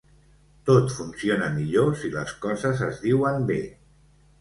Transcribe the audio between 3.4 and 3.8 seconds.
bé.